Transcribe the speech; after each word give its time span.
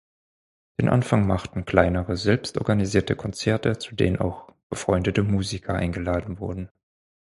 Den 0.79 0.89
Anfang 0.89 1.27
machten 1.27 1.63
kleinere, 1.63 2.17
selbst 2.17 2.57
organisierte 2.57 3.15
Konzerte, 3.15 3.77
zu 3.77 3.93
denen 3.93 4.17
auch 4.17 4.51
befreundete 4.67 5.21
Musiker 5.21 5.75
eingeladen 5.75 6.39
wurden. 6.39 6.71